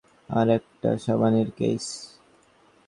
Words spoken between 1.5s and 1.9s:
Case.